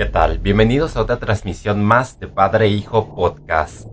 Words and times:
¿Qué 0.00 0.06
tal? 0.06 0.38
Bienvenidos 0.38 0.96
a 0.96 1.02
otra 1.02 1.18
transmisión 1.18 1.84
más 1.84 2.18
de 2.18 2.26
Padre 2.26 2.68
Hijo 2.68 3.14
Podcast. 3.14 3.86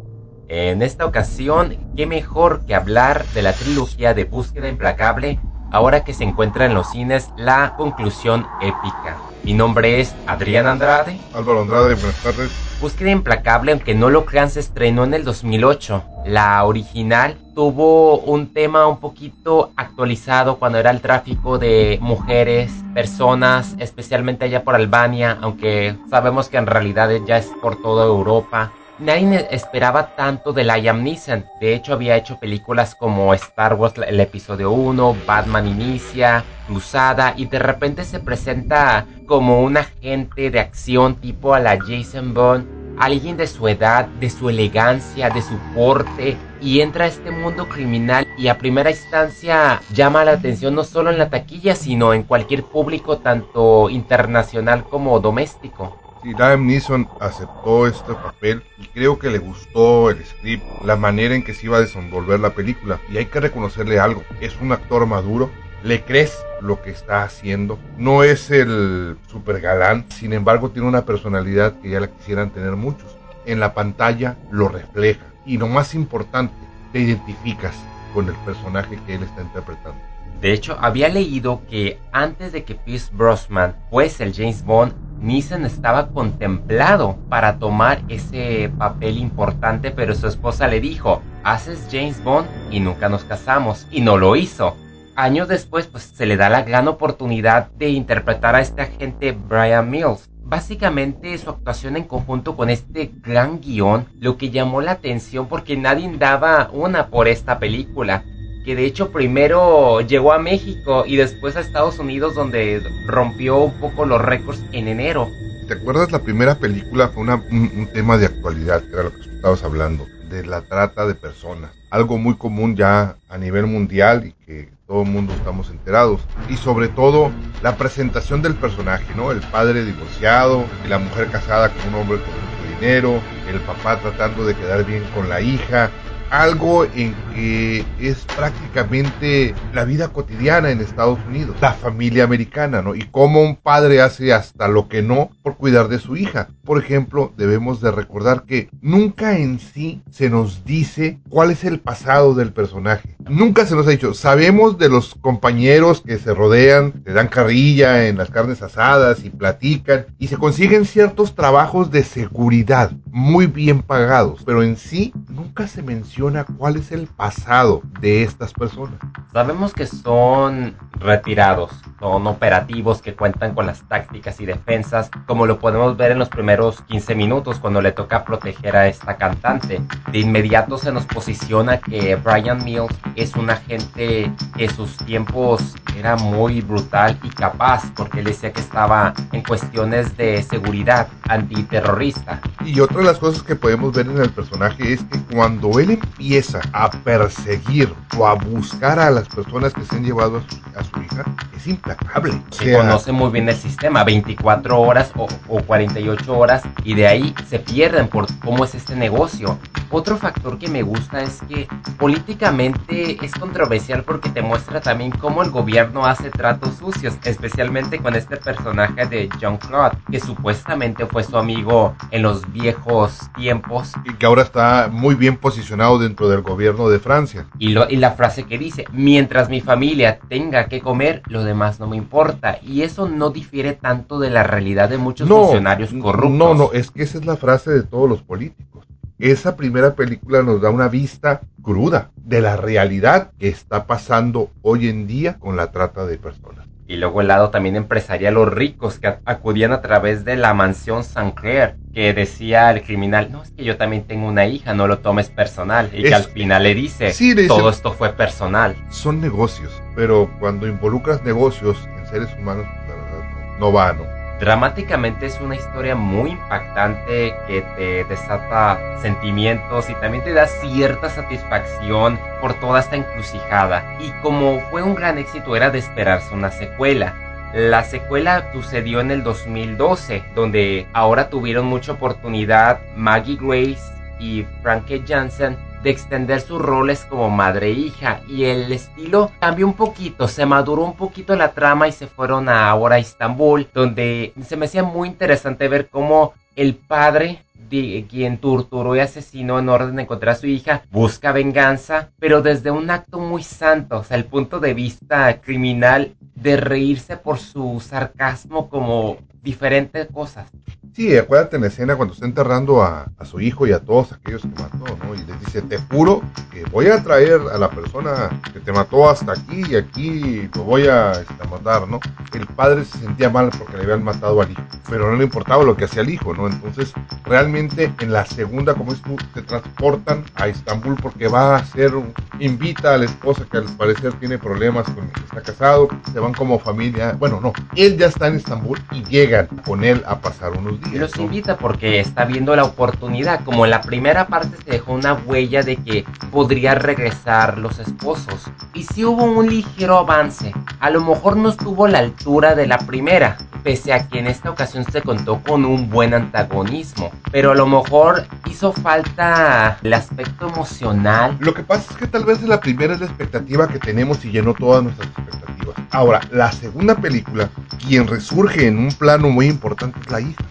En 0.47 0.81
esta 0.81 1.05
ocasión, 1.05 1.75
qué 1.97 2.05
mejor 2.05 2.65
que 2.65 2.75
hablar 2.75 3.25
de 3.33 3.41
la 3.41 3.51
trilogía 3.51 4.13
de 4.13 4.23
Búsqueda 4.23 4.69
Implacable, 4.69 5.37
ahora 5.69 6.05
que 6.05 6.13
se 6.13 6.23
encuentra 6.23 6.65
en 6.65 6.75
los 6.75 6.87
cines 6.87 7.33
la 7.35 7.73
conclusión 7.75 8.47
épica. 8.61 9.17
Mi 9.43 9.53
nombre 9.53 9.99
es 9.99 10.15
Adrián 10.27 10.65
Andrade. 10.65 11.19
Álvaro 11.33 11.63
Andrade, 11.63 11.95
buenas 11.95 12.23
tardes. 12.23 12.66
Búsqueda 12.79 13.09
Implacable, 13.09 13.71
aunque 13.71 13.95
no 13.95 14.11
lo 14.11 14.23
crean, 14.25 14.51
se 14.51 14.59
estrenó 14.59 15.03
en 15.03 15.15
el 15.15 15.23
2008. 15.23 16.03
La 16.27 16.63
original 16.63 17.35
tuvo 17.55 18.19
un 18.19 18.53
tema 18.53 18.85
un 18.85 18.99
poquito 18.99 19.71
actualizado 19.75 20.59
cuando 20.59 20.77
era 20.77 20.91
el 20.91 21.01
tráfico 21.01 21.57
de 21.57 21.97
mujeres, 22.01 22.71
personas, 22.93 23.75
especialmente 23.79 24.45
allá 24.45 24.63
por 24.63 24.75
Albania, 24.75 25.39
aunque 25.41 25.95
sabemos 26.07 26.49
que 26.49 26.57
en 26.57 26.67
realidad 26.67 27.09
ya 27.25 27.37
es 27.37 27.47
por 27.63 27.81
toda 27.81 28.05
Europa. 28.05 28.71
Nadie 28.99 29.47
esperaba 29.51 30.15
tanto 30.15 30.53
de 30.53 30.63
Liam 30.63 31.03
Neeson. 31.03 31.45
De 31.61 31.75
hecho, 31.75 31.93
había 31.93 32.15
hecho 32.15 32.39
películas 32.39 32.95
como 32.95 33.31
Star 33.35 33.75
Wars, 33.75 33.93
el 34.07 34.19
episodio 34.19 34.71
1, 34.71 35.15
Batman 35.27 35.67
Inicia, 35.67 36.43
Cruzada, 36.65 37.35
y 37.37 37.45
de 37.45 37.59
repente 37.59 38.03
se 38.03 38.19
presenta 38.19 39.05
como 39.27 39.61
un 39.61 39.77
agente 39.77 40.49
de 40.49 40.59
acción 40.59 41.15
tipo 41.17 41.53
a 41.53 41.59
la 41.59 41.77
Jason 41.77 42.33
Bond, 42.33 42.65
alguien 42.97 43.37
de 43.37 43.45
su 43.45 43.67
edad, 43.67 44.07
de 44.07 44.31
su 44.31 44.49
elegancia, 44.49 45.29
de 45.29 45.43
su 45.43 45.59
porte, 45.75 46.35
y 46.59 46.81
entra 46.81 47.05
a 47.05 47.09
este 47.09 47.29
mundo 47.29 47.69
criminal 47.69 48.27
y 48.35 48.47
a 48.47 48.57
primera 48.57 48.89
instancia 48.89 49.79
llama 49.93 50.25
la 50.25 50.31
atención 50.31 50.73
no 50.73 50.83
solo 50.83 51.11
en 51.11 51.19
la 51.19 51.29
taquilla, 51.29 51.75
sino 51.75 52.15
en 52.15 52.23
cualquier 52.23 52.63
público, 52.63 53.19
tanto 53.19 53.91
internacional 53.91 54.85
como 54.85 55.19
doméstico. 55.19 56.06
Sí, 56.23 56.33
Liam 56.33 56.65
Neeson 56.65 57.07
aceptó 57.19 57.85
este 57.87 58.13
papel 58.13 58.63
y 58.79 58.87
creo 58.87 59.19
que 59.19 59.29
le 59.29 59.37
gustó 59.37 60.09
el 60.09 60.23
script, 60.25 60.63
la 60.83 60.95
manera 60.95 61.35
en 61.35 61.43
que 61.43 61.53
se 61.53 61.67
iba 61.67 61.77
a 61.77 61.81
desenvolver 61.81 62.39
la 62.39 62.51
película. 62.51 62.99
Y 63.09 63.17
hay 63.17 63.25
que 63.27 63.39
reconocerle 63.39 63.99
algo, 63.99 64.23
es 64.41 64.59
un 64.59 64.71
actor 64.71 65.05
maduro, 65.05 65.49
le 65.83 66.03
crees 66.03 66.37
lo 66.61 66.81
que 66.81 66.89
está 66.89 67.23
haciendo, 67.23 67.77
no 67.97 68.23
es 68.23 68.49
el 68.49 69.17
super 69.27 69.61
galán, 69.61 70.05
sin 70.09 70.33
embargo 70.33 70.71
tiene 70.71 70.87
una 70.87 71.05
personalidad 71.05 71.79
que 71.79 71.91
ya 71.91 71.99
la 71.99 72.07
quisieran 72.07 72.49
tener 72.49 72.71
muchos. 72.71 73.15
En 73.45 73.59
la 73.59 73.73
pantalla 73.73 74.37
lo 74.51 74.69
refleja 74.69 75.25
y 75.45 75.57
lo 75.57 75.67
más 75.67 75.93
importante, 75.93 76.53
te 76.91 76.99
identificas 76.99 77.75
con 78.13 78.27
el 78.27 78.35
personaje 78.37 78.99
que 79.05 79.15
él 79.15 79.23
está 79.23 79.41
interpretando. 79.43 80.01
De 80.41 80.51
hecho, 80.51 80.77
había 80.79 81.09
leído 81.09 81.61
que 81.67 81.99
antes 82.11 82.51
de 82.51 82.63
que 82.63 82.75
Pierce 82.75 83.11
Brosnan 83.13 83.75
fuese 83.89 84.23
el 84.23 84.33
James 84.33 84.63
Bond, 84.63 84.93
Neeson 85.19 85.65
estaba 85.65 86.09
contemplado 86.09 87.17
para 87.29 87.57
tomar 87.59 88.01
ese 88.07 88.71
papel 88.77 89.17
importante, 89.17 89.91
pero 89.91 90.13
su 90.13 90.27
esposa 90.27 90.67
le 90.67 90.79
dijo, 90.79 91.21
haces 91.43 91.87
James 91.91 92.23
Bond 92.23 92.47
y 92.71 92.79
nunca 92.79 93.09
nos 93.09 93.23
casamos, 93.23 93.87
y 93.91 94.01
no 94.01 94.17
lo 94.17 94.35
hizo. 94.35 94.75
Años 95.15 95.47
después, 95.47 95.87
pues 95.87 96.03
se 96.03 96.27
le 96.27 96.37
da 96.37 96.49
la 96.49 96.61
gran 96.61 96.87
oportunidad 96.87 97.71
de 97.71 97.89
interpretar 97.89 98.55
a 98.55 98.61
este 98.61 98.83
agente 98.83 99.31
Brian 99.31 99.89
Mills. 99.89 100.29
Básicamente 100.43 101.37
su 101.37 101.49
actuación 101.49 101.97
en 101.97 102.03
conjunto 102.03 102.55
con 102.55 102.69
este 102.69 103.11
gran 103.21 103.59
guion, 103.59 104.05
lo 104.19 104.37
que 104.37 104.51
llamó 104.51 104.81
la 104.81 104.91
atención 104.91 105.47
porque 105.47 105.75
nadie 105.75 106.09
daba 106.17 106.69
una 106.71 107.07
por 107.07 107.27
esta 107.27 107.59
película 107.59 108.23
que 108.67 108.75
de 108.75 108.83
hecho 108.83 109.11
primero 109.11 110.01
llegó 110.01 110.33
a 110.33 110.39
México 110.39 111.05
y 111.07 111.15
después 111.15 111.55
a 111.55 111.61
Estados 111.61 111.99
Unidos 111.99 112.35
donde 112.35 112.83
rompió 113.05 113.59
un 113.59 113.71
poco 113.79 114.03
los 114.05 114.21
récords 114.21 114.61
en 114.73 114.89
enero. 114.89 115.29
¿Te 115.69 115.75
acuerdas 115.75 116.11
la 116.11 116.21
primera 116.21 116.55
película? 116.55 117.07
Fue 117.07 117.23
un, 117.23 117.89
tema 117.93 118.17
de 118.17 118.25
actualidad, 118.25 118.83
que 118.83 118.91
era 118.91 119.03
lo 119.03 119.13
que 119.13 119.21
estabas 119.21 119.63
hablando, 119.63 120.05
de 120.29 120.45
la 120.45 120.63
trata 120.63 121.07
de 121.07 121.15
personas. 121.15 121.71
Algo 121.91 122.17
muy 122.17 122.35
común 122.35 122.75
ya 122.75 123.15
a 123.29 123.37
nivel 123.37 123.67
mundial 123.67 124.25
y 124.25 124.31
que 124.45 124.67
todo 124.85 125.03
el 125.03 125.11
mundo 125.11 125.33
estamos 125.33 125.69
enterados. 125.69 126.19
Y 126.49 126.57
sobre 126.57 126.89
todo 126.89 127.31
la 127.63 127.77
presentación 127.77 128.41
del 128.41 128.55
personaje, 128.55 129.15
¿no? 129.15 129.31
El 129.31 129.39
padre 129.39 129.85
divorciado 129.85 130.65
y 130.85 130.89
la 130.89 130.99
mujer 130.99 131.31
casada 131.31 131.69
con 131.69 131.93
un 131.93 132.01
hombre 132.01 132.17
con 132.17 132.33
mucho 132.33 132.81
dinero, 132.81 133.21
el 133.49 133.61
papá 133.61 133.97
tratando 134.01 134.45
de 134.45 134.55
quedar 134.55 134.83
bien 134.83 135.05
con 135.15 135.29
la 135.29 135.39
hija, 135.39 135.89
algo 136.29 136.85
en 136.85 137.15
que 137.33 137.85
es 137.99 138.25
prácticamente 138.35 139.53
la 139.73 139.85
vida 139.85 140.09
cotidiana 140.09 140.71
en 140.71 140.81
Estados 140.81 141.19
Unidos, 141.27 141.55
la 141.61 141.73
familia 141.73 142.23
americana, 142.23 142.81
¿no? 142.81 142.95
Y 142.95 143.03
cómo 143.11 143.41
un 143.41 143.55
padre 143.55 144.01
hace 144.01 144.33
hasta 144.33 144.67
lo 144.67 144.87
que 144.87 145.01
no 145.01 145.29
por 145.43 145.57
cuidar 145.57 145.87
de 145.87 145.99
su 145.99 146.17
hija. 146.17 146.49
Por 146.63 146.81
ejemplo, 146.81 147.33
debemos 147.37 147.81
de 147.81 147.91
recordar 147.91 148.43
que 148.43 148.69
nunca 148.81 149.37
en 149.37 149.59
sí 149.59 150.01
se 150.11 150.29
nos 150.29 150.65
dice 150.65 151.19
cuál 151.29 151.51
es 151.51 151.63
el 151.63 151.79
pasado 151.79 152.33
del 152.33 152.51
personaje. 152.51 153.15
Nunca 153.29 153.65
se 153.65 153.75
nos 153.75 153.87
ha 153.87 153.91
dicho, 153.91 154.13
sabemos 154.13 154.77
de 154.77 154.89
los 154.89 155.15
compañeros 155.15 156.01
que 156.01 156.17
se 156.17 156.33
rodean, 156.33 156.93
le 157.05 157.13
dan 157.13 157.27
carrilla 157.27 158.07
en 158.07 158.17
las 158.17 158.29
carnes 158.29 158.61
asadas 158.61 159.23
y 159.23 159.29
platican 159.29 160.07
y 160.17 160.27
se 160.27 160.37
consiguen 160.37 160.85
ciertos 160.85 161.35
trabajos 161.35 161.91
de 161.91 162.03
seguridad 162.03 162.91
muy 163.11 163.47
bien 163.47 163.81
pagados, 163.81 164.43
pero 164.45 164.63
en 164.63 164.77
sí 164.77 165.13
nunca 165.29 165.67
se 165.67 165.83
menciona 165.83 166.16
cuál 166.57 166.77
es 166.77 166.91
el 166.91 167.05
pasado 167.05 167.81
de 167.99 168.23
estas 168.23 168.51
personas. 168.51 168.97
Sabemos 169.31 169.73
que 169.73 169.85
son 169.85 170.75
retirados, 170.99 171.71
son 171.99 172.25
operativos 172.25 173.03
que 173.03 173.13
cuentan 173.13 173.53
con 173.53 173.67
las 173.67 173.83
tácticas 173.83 174.41
y 174.41 174.47
defensas, 174.47 175.11
como 175.27 175.45
lo 175.45 175.59
podemos 175.59 175.95
ver 175.95 176.11
en 176.11 176.17
los 176.17 176.29
primeros 176.29 176.81
15 176.81 177.13
minutos 177.13 177.59
cuando 177.59 177.81
le 177.81 177.91
toca 177.91 178.25
proteger 178.25 178.75
a 178.75 178.87
esta 178.87 179.15
cantante. 179.17 179.79
De 180.11 180.19
inmediato 180.19 180.79
se 180.79 180.91
nos 180.91 181.05
posiciona 181.05 181.77
que 181.77 182.15
Brian 182.15 182.63
Mills 182.65 182.95
es 183.15 183.35
un 183.35 183.51
agente 183.51 184.31
que 184.55 184.69
sus 184.69 184.97
tiempos 184.97 185.75
era 185.95 186.15
muy 186.15 186.61
brutal 186.61 187.19
y 187.21 187.29
capaz, 187.29 187.91
porque 187.95 188.19
él 188.19 188.25
decía 188.25 188.51
que 188.51 188.61
estaba 188.61 189.13
en 189.31 189.43
cuestiones 189.43 190.17
de 190.17 190.41
seguridad 190.41 191.07
antiterrorista. 191.29 192.41
Y 192.65 192.79
otra 192.79 192.99
de 192.99 193.03
las 193.05 193.19
cosas 193.19 193.43
que 193.43 193.55
podemos 193.55 193.93
ver 193.93 194.07
en 194.07 194.17
el 194.17 194.31
personaje 194.31 194.93
es 194.93 195.03
que 195.03 195.19
cuando 195.33 195.79
él 195.79 195.99
empieza 196.07 196.61
a 196.73 196.89
perseguir 196.89 197.93
o 198.17 198.27
a 198.27 198.33
buscar 198.33 198.99
a 198.99 199.11
las 199.11 199.27
personas 199.27 199.73
que 199.73 199.83
se 199.83 199.95
han 199.95 200.03
llevado 200.03 200.41
a 200.75 200.83
su, 200.83 201.01
hija, 201.01 201.25
es 201.55 201.67
implacable. 201.67 202.41
Se 202.51 202.73
conoce 202.73 203.11
muy 203.11 203.29
bien 203.31 203.49
el 203.49 203.55
sistema, 203.55 204.03
24 204.03 204.79
horas 204.79 205.11
o, 205.15 205.27
o 205.47 205.61
48 205.61 206.37
horas, 206.37 206.63
y 206.83 206.93
de 206.95 207.07
ahí 207.07 207.35
se 207.47 207.59
pierden 207.59 208.07
por 208.07 208.27
cómo 208.39 208.65
es 208.65 208.75
este 208.75 208.95
negocio. 208.95 209.57
Otro 209.89 210.17
factor 210.17 210.57
que 210.57 210.67
me 210.67 210.81
gusta 210.81 211.21
es 211.21 211.39
que 211.47 211.67
políticamente 211.97 213.23
es 213.23 213.31
controversial 213.33 214.03
porque 214.03 214.29
te 214.29 214.41
muestra 214.41 214.81
también 214.81 215.11
cómo 215.11 215.43
el 215.43 215.49
gobierno 215.49 216.05
hace 216.05 216.29
tratos 216.29 216.75
sucios, 216.75 217.15
especialmente 217.23 217.99
con 217.99 218.15
este 218.15 218.35
personaje 218.35 219.05
de 219.05 219.29
John 219.41 219.57
Claude, 219.57 219.97
que 220.11 220.19
supuestamente 220.19 221.05
fue 221.05 221.23
su 221.23 221.37
amigo 221.37 221.95
en 222.11 222.23
los 222.23 222.51
viejos 222.51 223.17
tiempos. 223.37 223.93
Y 224.03 224.13
que 224.13 224.25
ahora 224.25 224.41
está 224.41 224.89
muy 224.91 225.15
bien 225.15 225.37
posicionado 225.37 225.96
dentro 225.99 226.29
del 226.29 226.41
gobierno 226.41 226.89
de 226.89 226.99
Francia. 226.99 227.47
Y, 227.59 227.69
lo, 227.69 227.89
y 227.89 227.97
la 227.97 228.11
frase 228.11 228.43
que 228.43 228.57
dice, 228.57 228.85
mientras 228.91 229.49
mi 229.49 229.61
familia 229.61 230.19
tenga 230.29 230.67
que 230.67 230.81
comer, 230.81 231.21
lo 231.27 231.43
demás 231.43 231.79
no 231.79 231.87
me 231.87 231.97
importa. 231.97 232.59
Y 232.61 232.81
eso 232.81 233.07
no 233.07 233.29
difiere 233.29 233.73
tanto 233.73 234.19
de 234.19 234.29
la 234.29 234.43
realidad 234.43 234.89
de 234.89 234.97
muchos 234.97 235.27
funcionarios 235.27 235.93
corruptos. 235.93 236.37
No, 236.37 236.53
no, 236.53 236.71
es 236.73 236.91
que 236.91 237.03
esa 237.03 237.17
es 237.17 237.25
la 237.25 237.37
frase 237.37 237.71
de 237.71 237.83
todos 237.83 238.09
los 238.09 238.21
políticos 238.21 238.87
esa 239.19 239.55
primera 239.55 239.95
película 239.95 240.43
nos 240.43 240.61
da 240.61 240.69
una 240.69 240.87
vista 240.87 241.41
cruda 241.63 242.11
de 242.15 242.41
la 242.41 242.55
realidad 242.55 243.31
que 243.39 243.47
está 243.47 243.87
pasando 243.87 244.51
hoy 244.61 244.87
en 244.87 245.07
día 245.07 245.39
con 245.39 245.55
la 245.55 245.71
trata 245.71 246.05
de 246.05 246.17
personas. 246.17 246.66
Y 246.87 246.95
luego 246.95 247.21
el 247.21 247.27
lado 247.27 247.49
también 247.49 247.75
empresarial, 247.75 248.35
los 248.35 248.51
ricos 248.51 248.97
que 248.97 249.17
acudían 249.25 249.73
a 249.73 249.81
través 249.81 250.23
de 250.23 250.37
la 250.37 250.53
mansión 250.53 251.03
Clair, 251.35 251.75
que 251.93 252.13
decía 252.13 252.71
el 252.71 252.81
criminal, 252.81 253.29
no, 253.31 253.43
es 253.43 253.51
que 253.51 253.65
yo 253.65 253.75
también 253.75 254.03
tengo 254.03 254.27
una 254.27 254.45
hija, 254.45 254.73
no 254.73 254.87
lo 254.87 254.99
tomes 254.99 255.29
personal. 255.29 255.89
Y 255.93 256.03
que 256.03 256.13
al 256.13 256.23
final 256.23 256.63
le 256.63 256.73
dice, 256.73 257.13
todo 257.47 257.69
esto 257.69 257.91
fue 257.91 258.13
personal. 258.13 258.75
Son 258.89 259.19
negocios, 259.19 259.81
pero 259.95 260.29
cuando 260.39 260.67
involucras 260.67 261.23
negocios 261.23 261.77
en 261.97 262.07
seres 262.07 262.29
humanos, 262.39 262.65
la 262.87 262.95
verdad 262.95 263.29
no, 263.59 263.59
no 263.59 263.73
va, 263.73 263.93
¿no? 263.93 264.16
Dramáticamente 264.39 265.25
es 265.25 265.41
una 265.41 265.55
historia 265.55 265.95
muy 265.95 266.31
impactante 266.31 267.33
que 267.47 267.63
te 267.75 268.03
desata 268.03 268.79
sentimientos 269.01 269.89
y 269.89 269.95
también 269.95 270.23
te 270.23 270.33
da 270.33 270.45
cierta 270.45 271.09
satisfacción 271.09 272.19
por 272.39 272.53
toda 272.59 272.79
esta 272.79 272.97
encrucijada. 272.97 273.83
Y 273.99 274.11
como 274.21 274.59
fue 274.69 274.83
un 274.83 274.93
gran 274.93 275.17
éxito 275.17 275.55
era 275.55 275.71
de 275.71 275.79
esperarse 275.79 276.35
una 276.35 276.51
secuela. 276.51 277.15
La 277.53 277.83
secuela 277.83 278.51
sucedió 278.53 278.99
en 278.99 279.09
el 279.09 279.23
2012, 279.23 280.23
donde 280.35 280.85
ahora 280.93 281.29
tuvieron 281.29 281.65
mucha 281.65 281.93
oportunidad 281.93 282.79
Maggie 282.95 283.39
Grace 283.41 283.91
y 284.19 284.45
Frankie 284.61 285.03
Jansen 285.07 285.57
de 285.83 285.89
extender 285.89 286.41
sus 286.41 286.61
roles 286.61 287.05
como 287.05 287.29
madre 287.29 287.67
e 287.67 287.71
hija 287.71 288.21
y 288.27 288.45
el 288.45 288.71
estilo 288.71 289.31
cambió 289.39 289.67
un 289.67 289.73
poquito, 289.73 290.27
se 290.27 290.45
maduró 290.45 290.83
un 290.83 290.95
poquito 290.95 291.35
la 291.35 291.53
trama 291.53 291.87
y 291.87 291.91
se 291.91 292.07
fueron 292.07 292.49
a 292.49 292.69
ahora 292.69 292.95
a 292.95 292.99
Istambul, 292.99 293.67
donde 293.73 294.33
se 294.45 294.57
me 294.57 294.65
hacía 294.65 294.83
muy 294.83 295.07
interesante 295.07 295.67
ver 295.67 295.89
cómo 295.89 296.33
el 296.55 296.75
padre 296.75 297.43
de 297.69 298.05
quien 298.09 298.37
torturó 298.37 298.95
y 298.95 298.99
asesinó 298.99 299.59
en 299.59 299.69
orden 299.69 299.95
de 299.95 300.03
encontrar 300.03 300.35
a 300.35 300.39
su 300.39 300.47
hija, 300.47 300.83
busca 300.91 301.31
venganza, 301.31 302.09
pero 302.19 302.41
desde 302.41 302.71
un 302.71 302.89
acto 302.89 303.19
muy 303.19 303.43
santo, 303.43 303.99
o 303.99 304.03
sea, 304.03 304.17
el 304.17 304.25
punto 304.25 304.59
de 304.59 304.73
vista 304.73 305.41
criminal 305.41 306.15
de 306.35 306.57
reírse 306.57 307.17
por 307.17 307.39
su 307.39 307.81
sarcasmo 307.85 308.69
como 308.69 309.17
diferentes 309.41 310.07
cosas. 310.07 310.49
Sí, 310.93 311.15
acuérdate 311.15 311.57
en 311.57 311.61
la 311.61 311.67
escena 311.67 311.95
cuando 311.95 312.13
está 312.13 312.25
enterrando 312.25 312.81
a, 312.81 313.05
su 313.23 313.39
hijo 313.39 313.67
y 313.67 313.71
a 313.71 313.79
todos 313.79 314.11
aquellos 314.13 314.41
que 314.41 314.47
mató, 314.47 314.97
¿no? 315.03 315.13
Y 315.13 315.19
les 315.25 315.39
dice, 315.41 315.61
te 315.61 315.77
juro 315.77 316.21
que 316.51 316.63
voy 316.71 316.87
a 316.87 317.03
traer 317.03 317.39
a 317.53 317.57
la 317.57 317.69
persona 317.69 318.29
que 318.51 318.59
te 318.59 318.71
mató 318.71 319.07
hasta 319.07 319.33
aquí 319.33 319.63
y 319.69 319.75
aquí 319.75 320.49
lo 320.55 320.63
voy 320.63 320.87
a, 320.87 321.11
este, 321.11 321.47
matar, 321.51 321.87
¿no? 321.87 321.99
El 322.33 322.47
padre 322.47 322.83
se 322.83 322.97
sentía 322.97 323.29
mal 323.29 323.51
porque 323.57 323.77
le 323.77 323.83
habían 323.83 324.03
matado 324.03 324.41
al 324.41 324.51
hijo, 324.51 324.61
pero 324.89 325.11
no 325.11 325.17
le 325.17 325.25
importaba 325.25 325.63
lo 325.63 325.77
que 325.77 325.85
hacía 325.85 326.01
el 326.01 326.09
hijo, 326.09 326.33
¿no? 326.33 326.47
Entonces, 326.47 326.91
realmente 327.23 327.46
en 327.55 328.11
la 328.11 328.25
segunda, 328.25 328.73
como 328.73 328.93
es 328.93 329.01
tú, 329.01 329.15
se 329.33 329.41
transportan 329.41 330.23
a 330.35 330.47
Estambul 330.47 330.95
porque 331.01 331.27
va 331.27 331.55
a 331.55 331.65
ser, 331.65 331.91
invita 332.39 332.93
a 332.93 332.97
la 332.97 333.05
esposa 333.05 333.45
que 333.49 333.57
al 333.57 333.65
parecer 333.77 334.13
tiene 334.13 334.37
problemas 334.37 334.85
con 334.89 335.07
está 335.07 335.41
casado, 335.41 335.87
se 336.11 336.19
van 336.19 336.33
como 336.33 336.59
familia, 336.59 337.15
bueno, 337.17 337.39
no, 337.41 337.53
él 337.75 337.97
ya 337.97 338.07
está 338.07 338.27
en 338.27 338.35
Estambul 338.35 338.79
y 338.91 339.03
llegan 339.03 339.47
con 339.65 339.83
él 339.83 340.03
a 340.05 340.19
pasar 340.19 340.51
unos 340.51 340.79
días 340.81 340.93
y 340.93 340.99
los 340.99 341.17
invita 341.17 341.57
porque 341.57 341.99
está 341.99 342.25
viendo 342.25 342.55
la 342.55 342.63
oportunidad. 342.63 343.43
Como 343.43 343.65
en 343.65 343.71
la 343.71 343.81
primera 343.81 344.27
parte 344.27 344.57
se 344.63 344.71
dejó 344.71 344.93
una 344.93 345.13
huella 345.13 345.63
de 345.63 345.77
que 345.77 346.05
podría 346.31 346.75
regresar 346.75 347.57
los 347.57 347.79
esposos. 347.79 348.49
Y 348.73 348.83
si 348.83 349.05
hubo 349.05 349.23
un 349.23 349.49
ligero 349.49 349.97
avance. 349.97 350.53
A 350.79 350.89
lo 350.89 351.01
mejor 351.01 351.37
no 351.37 351.49
estuvo 351.49 351.85
a 351.85 351.89
la 351.89 351.99
altura 351.99 352.55
de 352.55 352.67
la 352.67 352.77
primera. 352.77 353.37
Pese 353.63 353.93
a 353.93 354.07
que 354.07 354.19
en 354.19 354.27
esta 354.27 354.49
ocasión 354.49 354.85
se 354.91 355.01
contó 355.01 355.41
con 355.41 355.65
un 355.65 355.89
buen 355.89 356.13
antagonismo. 356.13 357.11
Pero 357.37 357.51
a 357.51 357.53
lo 357.53 357.67
mejor 357.67 358.25
hizo 358.49 358.73
falta 358.73 359.77
el 359.83 359.93
aspecto 359.93 360.47
emocional. 360.47 361.37
Lo 361.39 361.53
que 361.53 361.61
pasa 361.61 361.85
es 361.91 361.97
que 361.97 362.07
tal 362.07 362.25
vez 362.25 362.41
la 362.41 362.59
primera 362.59 362.95
es 362.95 362.99
la 362.99 363.05
expectativa 363.05 363.67
que 363.67 363.77
tenemos 363.77 364.25
y 364.25 364.31
llenó 364.31 364.55
todas 364.55 364.81
nuestras 364.81 365.07
expectativas. 365.09 365.75
Ahora, 365.91 366.19
la 366.31 366.51
segunda 366.51 366.95
película, 366.95 367.47
quien 367.87 368.07
resurge 368.07 368.65
en 368.65 368.79
un 368.79 368.91
plano 368.91 369.29
muy 369.29 369.45
importante 369.45 369.99
es 369.99 370.09
la 370.09 370.19
hija. 370.19 370.43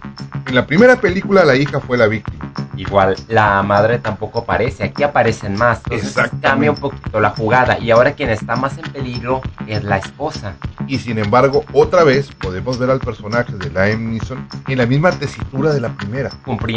En 0.47 0.55
la 0.55 0.65
primera 0.65 0.95
película 1.01 1.45
la 1.45 1.57
hija 1.57 1.81
fue 1.81 1.99
la 1.99 2.07
víctima. 2.07 2.53
Igual 2.77 3.17
la 3.29 3.63
madre 3.63 3.99
tampoco 3.99 4.41
aparece, 4.41 4.85
aquí 4.85 5.03
aparecen 5.03 5.57
más. 5.57 5.81
Entonces 5.91 6.31
cambia 6.41 6.71
un 6.71 6.77
poquito 6.77 7.19
la 7.21 7.31
jugada 7.31 7.79
y 7.81 7.91
ahora 7.91 8.13
quien 8.13 8.31
está 8.31 8.55
más 8.55 8.79
en 8.79 8.85
peligro 8.93 9.41
es 9.67 9.83
la 9.83 9.97
esposa. 9.97 10.55
Y 10.87 10.99
sin 10.99 11.19
embargo, 11.19 11.65
otra 11.73 12.05
vez 12.05 12.31
podemos 12.33 12.79
ver 12.79 12.91
al 12.91 13.01
personaje 13.01 13.55
de 13.55 13.71
Liam 13.71 14.13
Neeson 14.13 14.47
en 14.69 14.79
la 14.79 14.87
misma 14.87 15.11
tesitura 15.11 15.73
de 15.73 15.81
la 15.81 15.89
primera. 15.89 16.31
Cumpliendo 16.45 16.76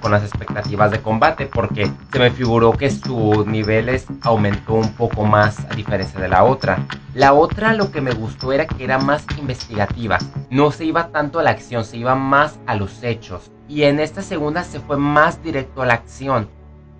con 0.00 0.10
las 0.10 0.24
expectativas 0.24 0.90
de 0.90 1.00
combate 1.00 1.46
porque 1.46 1.88
se 2.12 2.18
me 2.18 2.32
figuró 2.32 2.72
que 2.72 2.90
sus 2.90 3.46
niveles 3.46 4.06
aumentó 4.22 4.74
un 4.74 4.92
poco 4.94 5.24
más 5.24 5.64
a 5.70 5.76
diferencia 5.76 6.18
de 6.18 6.26
la 6.26 6.42
otra. 6.42 6.84
La 7.14 7.32
otra 7.32 7.72
lo 7.74 7.92
que 7.92 8.00
me 8.00 8.10
gustó 8.10 8.52
era 8.52 8.66
que 8.66 8.82
era 8.82 8.98
más 8.98 9.24
investigativa. 9.38 10.18
No 10.50 10.72
se 10.72 10.84
iba 10.84 11.12
tanto 11.12 11.38
a 11.38 11.44
la 11.44 11.50
acción, 11.50 11.84
se 11.84 11.96
iba 11.96 12.16
más 12.16 12.58
a 12.66 12.74
los 12.74 13.04
hechos. 13.04 13.52
Y 13.68 13.84
en 13.84 14.00
esta 14.00 14.20
segunda 14.20 14.64
se 14.64 14.80
fue 14.80 14.96
más 14.96 15.40
directo 15.44 15.82
a 15.82 15.86
la 15.86 15.94
acción. 15.94 16.48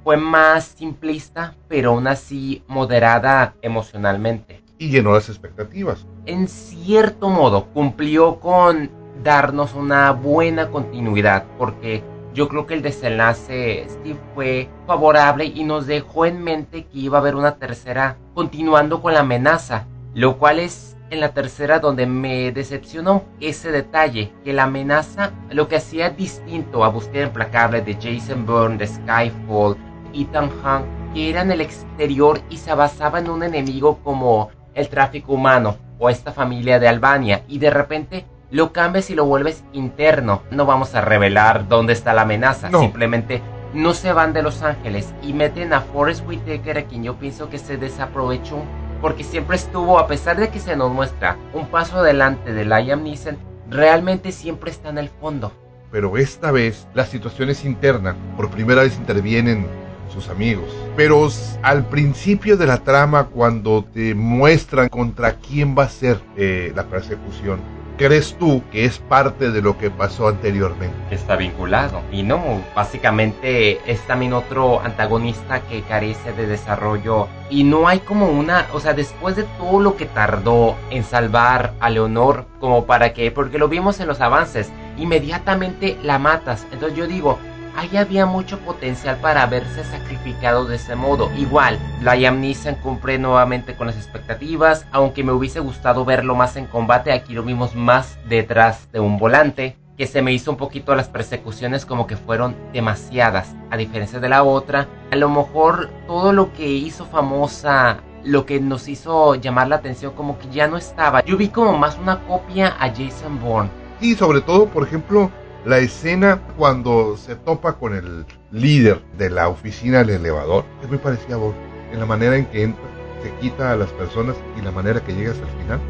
Fue 0.05 0.17
más 0.17 0.77
simplista, 0.79 1.57
pero 1.67 1.91
aún 1.91 2.07
así 2.07 2.63
moderada 2.69 3.55
emocionalmente. 3.61 4.63
Y 4.79 4.91
llenó 4.91 5.15
las 5.15 5.29
expectativas. 5.29 6.07
En 6.27 6.47
cierto 6.47 7.29
modo, 7.29 7.65
cumplió 7.75 8.39
con 8.39 8.89
darnos 9.25 9.75
una 9.75 10.13
buena 10.13 10.71
continuidad, 10.71 11.45
porque 11.59 12.05
yo 12.35 12.49
creo 12.49 12.67
que 12.67 12.75
el 12.75 12.83
desenlace 12.83 13.87
fue 14.35 14.69
favorable 14.87 15.45
y 15.45 15.65
nos 15.65 15.87
dejó 15.87 16.27
en 16.27 16.43
mente 16.43 16.85
que 16.85 16.99
iba 16.99 17.19
a 17.19 17.21
haber 17.21 17.35
una 17.35 17.57
tercera 17.57 18.17
continuando 18.35 19.03
con 19.03 19.15
la 19.15 19.21
amenaza, 19.21 19.87
lo 20.15 20.39
cual 20.39 20.61
es 20.61 20.97
en 21.11 21.21
la 21.21 21.33
tercera 21.35 21.81
donde 21.81 22.07
me 22.07 22.53
decepcionó 22.53 23.25
ese 23.41 23.73
detalle, 23.73 24.33
que 24.45 24.53
la 24.53 24.65
amenaza, 24.65 25.33
lo 25.51 25.67
que 25.67 25.77
hacía 25.77 26.11
distinto 26.11 26.85
a 26.85 26.89
Búsqueda 26.89 27.25
Implacable 27.25 27.83
de 27.83 27.95
Jason 27.95 28.47
Bourne, 28.47 28.79
de 28.79 28.87
Skyfall, 28.87 29.77
Ethan 30.15 30.51
Hunt, 30.65 30.87
que 31.13 31.31
era 31.31 31.43
en 31.43 31.51
el 31.51 31.61
exterior 31.61 32.41
y 32.49 32.59
se 32.59 32.73
basaba 32.75 33.19
en 33.19 33.29
un 33.29 33.43
enemigo 33.43 33.99
como 34.05 34.51
el 34.75 34.89
tráfico 34.89 35.33
humano 35.33 35.77
o 35.99 36.09
esta 36.09 36.33
familia 36.33 36.79
de 36.79 36.89
Albania 36.89 37.43
y 37.49 37.59
de 37.59 37.71
repente 37.71 38.25
lo 38.51 38.73
cambias 38.73 39.11
y 39.11 39.15
lo 39.15 39.25
vuelves 39.25 39.65
interno. 39.73 40.43
No 40.51 40.67
vamos 40.67 40.95
a 40.95 41.01
revelar 41.01 41.69
dónde 41.69 41.93
está 41.93 42.13
la 42.13 42.23
amenaza, 42.23 42.71
simplemente 42.71 43.43
no 43.73 43.95
se 43.95 44.13
van 44.13 44.33
de 44.33 44.43
Los 44.43 44.63
Ángeles 44.63 45.15
y 45.23 45.33
meten 45.33 45.73
a 45.73 45.81
Forrest 45.81 46.27
Whitaker 46.27 46.79
a 46.79 46.85
quien 46.85 47.05
yo 47.05 47.15
pienso 47.17 47.49
que 47.49 47.59
se 47.59 47.77
desaprovechó 47.77 48.65
porque 49.01 49.25
siempre 49.25 49.57
estuvo, 49.57 49.99
a 49.99 50.07
pesar 50.07 50.39
de 50.39 50.49
que 50.51 50.59
se 50.59 50.77
nos 50.77 50.93
muestra 50.93 51.37
un 51.55 51.69
paso 51.69 51.99
adelante 51.99 52.53
de 52.53 52.65
Liam 52.65 53.03
Neeson, 53.03 53.39
realmente 53.71 54.33
siempre 54.33 54.71
está 54.71 54.91
en 54.91 54.99
el 54.99 55.09
fondo. 55.09 55.53
Pero 55.91 56.17
esta 56.17 56.51
vez 56.51 56.87
la 56.95 57.07
situación 57.07 57.51
es 57.51 57.65
interna, 57.65 58.15
por 58.37 58.51
primera 58.51 58.83
vez 58.83 58.97
intervienen 58.97 59.67
sus 60.13 60.29
amigos. 60.29 60.71
Pero 60.97 61.29
al 61.63 61.87
principio 61.87 62.57
de 62.57 62.67
la 62.67 62.79
trama, 62.79 63.25
cuando 63.25 63.85
te 63.85 64.15
muestran 64.15 64.89
contra 64.89 65.35
quién 65.35 65.77
va 65.77 65.85
a 65.85 65.89
ser 65.89 66.21
eh, 66.37 66.73
la 66.75 66.85
persecución, 66.85 67.61
crees 68.01 68.35
tú 68.39 68.63
que 68.73 68.87
es 68.87 68.99
parte 68.99 69.51
de 69.51 69.61
lo 69.61 69.77
que 69.77 69.91
pasó 69.91 70.29
anteriormente? 70.29 70.97
Está 71.11 71.37
vinculado. 71.37 72.01
Y 72.11 72.23
no, 72.23 72.65
básicamente 72.75 73.79
es 73.85 74.01
también 74.07 74.33
otro 74.33 74.81
antagonista 74.81 75.61
que 75.61 75.83
carece 75.83 76.33
de 76.33 76.47
desarrollo. 76.47 77.29
Y 77.51 77.63
no 77.65 77.89
hay 77.89 77.99
como 77.99 78.31
una, 78.31 78.67
o 78.73 78.81
sea, 78.81 78.95
después 78.95 79.37
de 79.37 79.43
todo 79.59 79.81
lo 79.81 79.97
que 79.97 80.07
tardó 80.07 80.77
en 80.89 81.05
salvar 81.05 81.75
a 81.79 81.91
Leonor, 81.91 82.47
como 82.59 82.87
para 82.87 83.13
que, 83.13 83.31
porque 83.31 83.59
lo 83.59 83.69
vimos 83.69 84.01
en 84.01 84.07
los 84.07 84.23
avances, 84.23 84.73
inmediatamente 84.97 85.99
la 86.03 86.19
matas. 86.19 86.67
Entonces 86.73 86.97
yo 86.97 87.07
digo, 87.07 87.39
ahí 87.77 87.97
había 87.97 88.27
mucho 88.27 88.59
potencial 88.61 89.17
para 89.17 89.43
haberse 89.43 89.85
sacrificado 89.85 90.65
de 90.65 90.77
ese 90.77 90.97
modo. 90.97 91.31
Igual, 91.37 91.79
Liam 92.03 92.41
Neeson 92.41 92.77
cumple 92.77 93.19
nuevamente 93.19 93.75
con 93.75 93.87
las 93.87 93.97
expectativas, 93.97 94.87
aunque 94.93 95.25
me 95.25 95.33
hubiese 95.33 95.61
gustado 95.61 96.05
verlo 96.05 96.35
más 96.35 96.57
en 96.57 96.67
combate, 96.67 97.13
aquí 97.13 97.35
lo 97.35 97.43
vimos 97.43 97.75
más 97.75 98.19
detrás 98.29 98.91
de 98.93 99.01
un 99.01 99.19
volante, 99.19 99.77
que 99.97 100.07
se 100.07 100.23
me 100.23 100.33
hizo 100.33 100.51
un 100.51 100.57
poquito 100.57 100.95
las 100.95 101.09
persecuciones 101.09 101.85
como 101.85 102.07
que 102.07 102.17
fueron 102.17 102.57
demasiadas, 102.73 103.55
a 103.71 103.77
diferencia 103.77 104.19
de 104.19 104.31
la 104.31 104.43
otra. 104.43 104.89
A 105.11 105.17
lo 105.17 105.29
mejor 105.29 105.91
todo 106.07 106.33
lo 106.33 106.53
que 106.53 106.67
hizo 106.67 107.05
famosa 107.05 107.99
lo 108.25 108.47
que 108.47 108.61
nos 108.61 108.89
hizo 108.89 109.35
llamar 109.35 109.69
la 109.69 109.77
atención 109.77 110.13
como 110.15 110.39
que 110.39 110.49
ya 110.51 110.67
no 110.69 110.77
estaba. 110.77 111.25
Yo 111.25 111.37
vi 111.37 111.49
como 111.49 111.77
más 111.77 111.99
una 111.99 112.21
copia 112.27 112.77
a 112.79 112.89
Jason 112.89 113.41
Bourne. 113.41 113.71
Y 114.01 114.15
sobre 114.15 114.41
todo, 114.41 114.67
por 114.67 114.87
ejemplo, 114.87 115.31
la 115.65 115.79
escena 115.79 116.41
cuando 116.57 117.17
se 117.17 117.37
topa 117.37 117.75
con 117.75 117.95
el 117.95 118.25
líder 118.51 119.03
de 119.19 119.31
la 119.31 119.49
oficina 119.49 119.99
del 119.99 120.11
elevador 120.11 120.65
es 120.83 120.89
muy 120.89 120.99
parecida 120.99 121.35
a 121.35 121.39
vos. 121.39 121.55
En 121.93 121.99
la 121.99 122.07
manera 122.07 122.37
en 122.37 122.47
que 122.47 122.63
entra, 122.63 122.85
se 123.23 123.31
quita 123.41 123.73
a 123.73 123.77
las 123.77 123.91
personas 123.91 124.37
y 124.59 124.63
la 124.63 124.71
manera 124.71 125.01
que 125.01 125.13
llegas 125.13 125.37
al 125.39 125.63
final, 125.63 125.81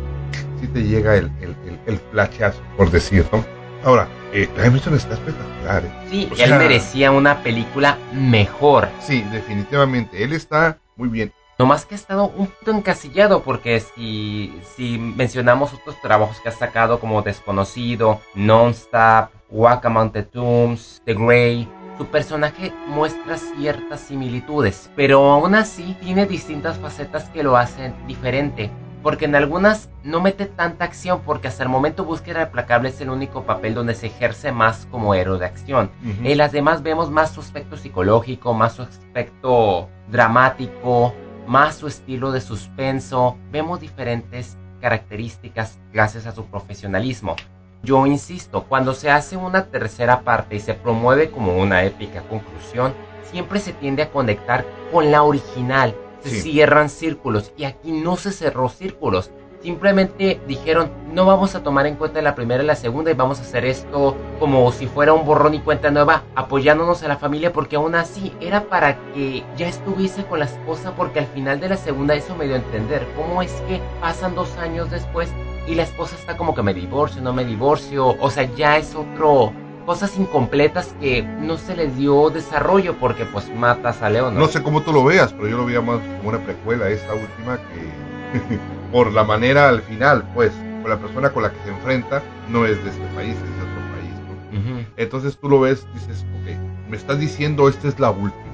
sí 0.60 0.66
te 0.66 0.82
llega 0.82 1.16
el, 1.16 1.30
el, 1.40 1.54
el, 1.86 1.98
flachazo, 2.10 2.60
por 2.76 2.90
decirlo. 2.90 3.44
Ahora, 3.84 4.08
eh, 4.32 4.48
emisión 4.58 4.94
está 4.94 5.14
espectacular. 5.14 5.84
¿eh? 5.84 5.90
Sí, 6.10 6.28
él 6.38 6.50
merecía 6.56 7.12
una 7.12 7.42
película 7.42 7.98
mejor. 8.12 8.88
Sí, 9.00 9.24
definitivamente. 9.32 10.22
Él 10.22 10.32
está 10.32 10.78
muy 10.96 11.08
bien. 11.08 11.32
No 11.60 11.66
más 11.66 11.84
que 11.84 11.94
ha 11.94 11.98
estado 11.98 12.32
un 12.38 12.46
poco 12.46 12.70
encasillado 12.70 13.42
porque 13.42 13.78
si, 13.80 14.58
si 14.74 14.96
mencionamos 14.96 15.74
otros 15.74 16.00
trabajos 16.00 16.40
que 16.40 16.48
ha 16.48 16.52
sacado 16.52 17.00
como 17.00 17.20
Desconocido, 17.20 18.18
Non-Stop, 18.34 19.28
Walk 19.50 19.84
Among 19.84 20.10
the 20.10 20.22
Tombs, 20.22 21.02
The 21.04 21.12
Grey, 21.12 21.68
su 21.98 22.06
personaje 22.06 22.72
muestra 22.86 23.36
ciertas 23.36 24.00
similitudes, 24.00 24.90
pero 24.96 25.32
aún 25.32 25.54
así 25.54 25.94
tiene 26.00 26.24
distintas 26.24 26.78
facetas 26.78 27.28
que 27.28 27.42
lo 27.42 27.58
hacen 27.58 27.94
diferente. 28.06 28.70
Porque 29.02 29.26
en 29.26 29.34
algunas 29.34 29.90
no 30.02 30.22
mete 30.22 30.46
tanta 30.46 30.86
acción 30.86 31.20
porque 31.26 31.48
hasta 31.48 31.62
el 31.62 31.68
momento 31.68 32.06
Búsqueda 32.06 32.44
Implacable 32.44 32.88
es 32.88 33.02
el 33.02 33.10
único 33.10 33.42
papel 33.44 33.74
donde 33.74 33.94
se 33.94 34.06
ejerce 34.06 34.50
más 34.50 34.86
como 34.90 35.12
héroe 35.14 35.38
de 35.38 35.44
acción. 35.44 35.90
En 36.24 36.38
las 36.38 36.52
demás 36.52 36.82
vemos 36.82 37.10
más 37.10 37.32
su 37.32 37.40
aspecto 37.40 37.76
psicológico, 37.76 38.54
más 38.54 38.76
su 38.76 38.82
aspecto 38.82 39.90
dramático, 40.10 41.14
más 41.50 41.74
su 41.74 41.88
estilo 41.88 42.30
de 42.30 42.40
suspenso. 42.40 43.36
Vemos 43.50 43.80
diferentes 43.80 44.56
características 44.80 45.80
gracias 45.92 46.26
a 46.26 46.32
su 46.32 46.44
profesionalismo. 46.44 47.34
Yo 47.82 48.06
insisto, 48.06 48.66
cuando 48.68 48.94
se 48.94 49.10
hace 49.10 49.36
una 49.36 49.66
tercera 49.66 50.20
parte 50.20 50.54
y 50.54 50.60
se 50.60 50.74
promueve 50.74 51.32
como 51.32 51.56
una 51.56 51.82
épica 51.82 52.22
conclusión, 52.28 52.94
siempre 53.24 53.58
se 53.58 53.72
tiende 53.72 54.04
a 54.04 54.10
conectar 54.12 54.64
con 54.92 55.10
la 55.10 55.24
original. 55.24 55.92
Se 56.22 56.30
Sí. 56.30 56.40
cierran 56.52 56.88
círculos 56.88 57.52
y 57.56 57.64
aquí 57.64 57.90
no 57.90 58.14
se 58.16 58.30
cerró 58.30 58.68
círculos. 58.68 59.32
Simplemente 59.62 60.40
dijeron, 60.46 60.90
no 61.12 61.26
vamos 61.26 61.54
a 61.54 61.62
tomar 61.62 61.86
en 61.86 61.96
cuenta 61.96 62.22
la 62.22 62.34
primera 62.34 62.62
y 62.62 62.66
la 62.66 62.76
segunda 62.76 63.10
y 63.10 63.14
vamos 63.14 63.40
a 63.40 63.42
hacer 63.42 63.66
esto 63.66 64.16
como 64.38 64.72
si 64.72 64.86
fuera 64.86 65.12
un 65.12 65.26
borrón 65.26 65.52
y 65.52 65.60
cuenta 65.60 65.90
nueva, 65.90 66.22
apoyándonos 66.34 67.02
a 67.02 67.08
la 67.08 67.18
familia 67.18 67.52
porque 67.52 67.76
aún 67.76 67.94
así 67.94 68.32
era 68.40 68.64
para 68.64 68.96
que 69.12 69.44
ya 69.58 69.68
estuviese 69.68 70.24
con 70.24 70.38
la 70.38 70.46
esposa 70.46 70.94
porque 70.96 71.18
al 71.18 71.26
final 71.26 71.60
de 71.60 71.68
la 71.68 71.76
segunda 71.76 72.14
eso 72.14 72.34
me 72.36 72.46
dio 72.46 72.54
a 72.54 72.58
entender. 72.58 73.06
¿Cómo 73.14 73.42
es 73.42 73.52
que 73.68 73.82
pasan 74.00 74.34
dos 74.34 74.56
años 74.56 74.90
después 74.90 75.28
y 75.66 75.74
la 75.74 75.82
esposa 75.82 76.16
está 76.18 76.38
como 76.38 76.54
que 76.54 76.62
me 76.62 76.72
divorcio, 76.72 77.20
no 77.20 77.34
me 77.34 77.44
divorcio? 77.44 78.16
O 78.18 78.30
sea, 78.30 78.44
ya 78.54 78.78
es 78.78 78.94
otro... 78.94 79.52
Cosas 79.84 80.16
incompletas 80.18 80.94
que 81.00 81.22
no 81.22 81.56
se 81.56 81.74
les 81.74 81.96
dio 81.96 82.30
desarrollo 82.30 82.94
porque 83.00 83.24
pues 83.24 83.52
matas 83.52 84.02
a 84.02 84.10
León. 84.10 84.38
No 84.38 84.46
sé 84.46 84.62
cómo 84.62 84.82
tú 84.82 84.92
lo 84.92 85.02
veas, 85.02 85.32
pero 85.32 85.48
yo 85.48 85.56
lo 85.56 85.64
veía 85.64 85.80
más 85.80 85.98
como 86.18 86.28
una 86.28 86.38
precuela 86.38 86.88
esta 86.88 87.12
última 87.14 87.56
que 87.56 88.58
por 88.92 89.12
la 89.12 89.24
manera 89.24 89.68
al 89.68 89.82
final, 89.82 90.24
pues, 90.34 90.52
con 90.82 90.90
la 90.90 90.98
persona 90.98 91.30
con 91.30 91.42
la 91.42 91.50
que 91.52 91.62
se 91.64 91.70
enfrenta 91.70 92.22
no 92.48 92.66
es 92.66 92.82
de 92.84 92.90
este 92.90 93.06
país, 93.14 93.34
es 93.34 93.42
de 93.42 93.62
otro 93.62 93.80
país. 93.94 94.86
Entonces 94.96 95.38
tú 95.38 95.48
lo 95.48 95.60
ves, 95.60 95.86
dices, 95.94 96.24
ok, 96.42 96.88
me 96.90 96.96
estás 96.96 97.18
diciendo 97.18 97.68
esta 97.68 97.88
es 97.88 97.98
la 97.98 98.10
última. 98.10 98.44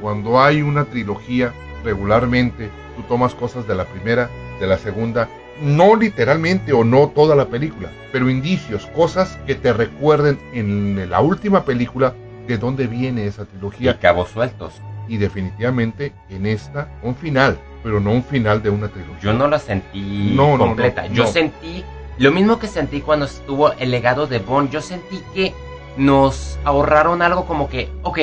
Cuando 0.00 0.40
hay 0.40 0.62
una 0.62 0.84
trilogía, 0.84 1.52
regularmente 1.84 2.70
tú 2.96 3.02
tomas 3.02 3.34
cosas 3.34 3.66
de 3.68 3.74
la 3.74 3.84
primera, 3.84 4.28
de 4.60 4.66
la 4.66 4.78
segunda, 4.78 5.28
no 5.62 5.94
literalmente 5.96 6.72
o 6.72 6.82
no 6.84 7.08
toda 7.08 7.36
la 7.36 7.46
película, 7.46 7.90
pero 8.12 8.28
indicios, 8.28 8.86
cosas 8.86 9.38
que 9.46 9.54
te 9.54 9.72
recuerden 9.72 10.38
en 10.52 11.08
la 11.10 11.20
última 11.20 11.64
película 11.64 12.14
de 12.46 12.58
dónde 12.58 12.86
viene 12.86 13.26
esa 13.26 13.42
Y 13.42 13.46
trilogía. 13.46 13.98
cabos 13.98 14.30
sueltos. 14.30 14.80
Y 15.08 15.18
definitivamente 15.18 16.12
en 16.30 16.46
esta, 16.46 16.88
un 17.02 17.14
final, 17.14 17.58
pero 17.84 18.00
no 18.00 18.10
un 18.10 18.24
final 18.24 18.60
de 18.62 18.70
una 18.70 18.88
trilogía. 18.88 19.20
Yo 19.20 19.32
no 19.34 19.46
la 19.46 19.58
sentí 19.60 20.32
No, 20.34 20.58
completa. 20.58 21.02
no, 21.08 21.14
yo 21.14 21.26
sentí 21.26 21.84
lo 22.18 22.32
mismo 22.32 22.58
que 22.58 22.66
sentí 22.66 23.00
cuando 23.02 23.26
estuvo 23.26 23.72
el 23.74 23.90
legado 23.92 24.26
de 24.26 24.38
Bond. 24.40 24.70
Yo 24.70 24.80
sentí 24.80 25.22
que 25.34 25.52
nos 25.96 26.58
ahorraron 26.64 27.22
algo 27.22 27.44
como 27.44 27.68
que, 27.68 27.90
ok, 28.02 28.18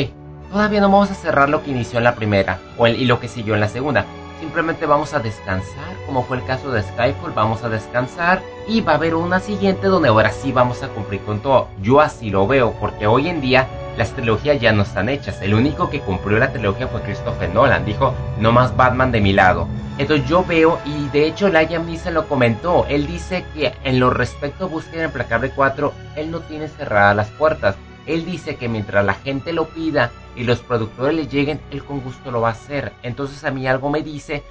todavía 0.51 0.81
no 0.81 0.89
vamos 0.89 1.11
a 1.11 1.13
cerrar 1.13 1.47
lo 1.47 1.63
que 1.63 1.71
inició 1.71 1.99
en 1.99 2.03
la 2.05 2.15
primera 2.15 2.59
o 2.77 2.87
el- 2.87 2.99
y 2.99 3.05
lo 3.05 3.19
que 3.19 3.27
siguió 3.29 3.53
en 3.53 3.61
la 3.61 3.69
segunda. 3.69 4.05
Simplemente 4.39 4.87
vamos 4.87 5.13
a 5.13 5.19
descansar, 5.19 5.95
como 6.07 6.23
fue 6.23 6.37
el 6.37 6.45
caso 6.45 6.71
de 6.71 6.81
Skyfall, 6.81 7.31
vamos 7.35 7.63
a 7.63 7.69
descansar 7.69 8.41
y 8.67 8.81
va 8.81 8.93
a 8.93 8.95
haber 8.95 9.13
una 9.13 9.39
siguiente 9.39 9.85
donde 9.87 10.09
ahora 10.09 10.31
sí 10.31 10.51
vamos 10.51 10.81
a 10.81 10.87
cumplir 10.87 11.21
con 11.21 11.39
todo. 11.41 11.67
Yo 11.83 12.01
así 12.01 12.31
lo 12.31 12.47
veo, 12.47 12.73
porque 12.79 13.05
hoy 13.05 13.29
en 13.29 13.39
día 13.39 13.67
las 13.97 14.11
trilogías 14.11 14.59
ya 14.59 14.71
no 14.71 14.83
están 14.83 15.09
hechas. 15.09 15.41
El 15.41 15.53
único 15.53 15.89
que 15.89 15.99
cumplió 15.99 16.39
la 16.39 16.51
trilogía 16.51 16.87
fue 16.87 17.01
Christopher 17.01 17.53
Nolan. 17.53 17.85
Dijo, 17.85 18.13
no 18.39 18.51
más 18.51 18.75
Batman 18.75 19.11
de 19.11 19.21
mi 19.21 19.33
lado. 19.33 19.67
Entonces 19.97 20.27
yo 20.27 20.43
veo, 20.43 20.79
y 20.85 21.09
de 21.09 21.27
hecho 21.27 21.49
Liam 21.49 21.85
Neeson 21.85 22.13
lo 22.13 22.27
comentó, 22.27 22.85
él 22.87 23.05
dice 23.05 23.45
que 23.53 23.73
en 23.83 23.99
lo 23.99 24.09
respecto 24.09 24.65
a 24.65 24.67
Búsqueda 24.67 25.05
Implacable 25.05 25.51
4, 25.51 25.93
él 26.15 26.31
no 26.31 26.39
tiene 26.39 26.67
cerradas 26.67 27.15
las 27.15 27.29
puertas. 27.29 27.75
Él 28.07 28.25
dice 28.25 28.55
que 28.55 28.67
mientras 28.67 29.05
la 29.05 29.13
gente 29.13 29.53
lo 29.53 29.67
pida 29.69 30.11
y 30.35 30.43
los 30.43 30.59
productores 30.61 31.13
le 31.13 31.27
lleguen, 31.27 31.61
él 31.69 31.83
con 31.83 32.01
gusto 32.01 32.31
lo 32.31 32.41
va 32.41 32.49
a 32.49 32.53
hacer. 32.53 32.93
Entonces 33.03 33.43
a 33.43 33.51
mí 33.51 33.67
algo 33.67 33.89
me 33.89 34.01
dice 34.01 34.43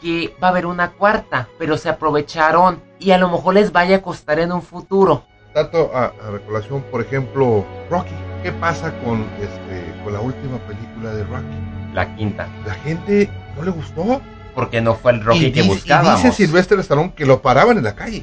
que 0.00 0.34
va 0.42 0.48
a 0.48 0.50
haber 0.52 0.64
una 0.64 0.92
cuarta, 0.92 1.48
pero 1.58 1.76
se 1.76 1.90
aprovecharon 1.90 2.82
y 2.98 3.10
a 3.10 3.18
lo 3.18 3.28
mejor 3.28 3.54
les 3.54 3.72
vaya 3.72 3.96
a 3.96 4.02
costar 4.02 4.38
en 4.38 4.52
un 4.52 4.62
futuro. 4.62 5.24
Dato 5.54 5.90
a, 5.94 6.06
a 6.06 6.30
recolación, 6.30 6.82
por 6.90 7.02
ejemplo, 7.02 7.64
Rocky. 7.90 8.14
¿Qué 8.44 8.52
pasa 8.52 8.92
con, 9.02 9.22
este, 9.40 10.02
con 10.04 10.12
la 10.12 10.20
última 10.20 10.58
película 10.58 11.14
de 11.14 11.24
Rocky? 11.24 11.94
La 11.94 12.14
quinta, 12.14 12.46
La 12.66 12.74
gente 12.74 13.30
no 13.56 13.62
le 13.62 13.70
gustó. 13.70 14.20
porque 14.54 14.82
no 14.82 14.94
fue 14.96 15.12
el 15.12 15.24
Rocky 15.24 15.46
y, 15.46 15.50
que 15.50 15.62
dice, 15.62 15.64
y 15.64 15.68
buscábamos. 15.76 16.22
dice 16.22 16.36
Sylvester 16.36 16.78
Stallone 16.80 17.14
que 17.16 17.24
lo 17.24 17.40
paraban 17.40 17.78
en 17.78 17.84
la 17.84 17.94
calle 17.94 18.22